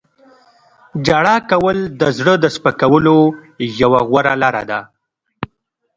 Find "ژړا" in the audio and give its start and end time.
1.05-1.35